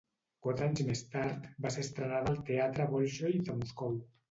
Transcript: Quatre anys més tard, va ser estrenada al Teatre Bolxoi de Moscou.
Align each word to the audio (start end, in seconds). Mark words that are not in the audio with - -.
Quatre 0.45 0.63
anys 0.67 0.81
més 0.87 1.03
tard, 1.15 1.45
va 1.67 1.73
ser 1.77 1.85
estrenada 1.87 2.33
al 2.35 2.41
Teatre 2.51 2.91
Bolxoi 2.97 3.39
de 3.51 3.61
Moscou. 3.63 4.05